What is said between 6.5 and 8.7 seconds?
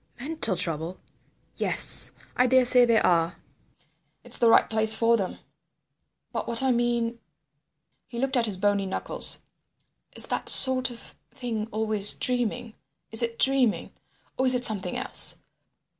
I mean—" He looked at his